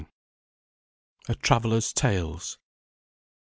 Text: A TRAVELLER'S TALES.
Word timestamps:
A 1.29 1.35
TRAVELLER'S 1.35 1.93
TALES. 1.93 2.57